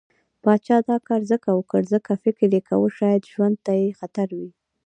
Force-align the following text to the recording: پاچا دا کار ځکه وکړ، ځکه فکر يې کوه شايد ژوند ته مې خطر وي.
پاچا 0.43 0.77
دا 0.89 0.97
کار 1.07 1.21
ځکه 1.31 1.49
وکړ، 1.53 1.81
ځکه 1.93 2.11
فکر 2.23 2.47
يې 2.55 2.61
کوه 2.69 2.89
شايد 2.97 3.23
ژوند 3.31 3.55
ته 3.65 3.71
مې 3.79 3.97
خطر 3.99 4.27
وي. 4.37 4.49